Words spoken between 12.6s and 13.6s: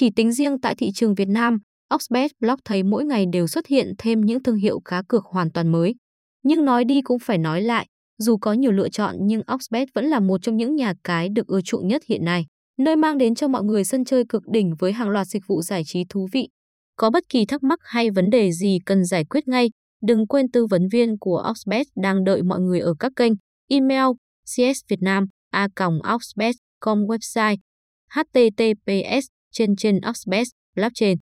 nơi mang đến cho